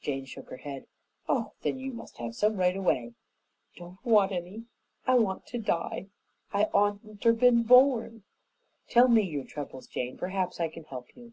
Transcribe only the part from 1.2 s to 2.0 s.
"Oh, then you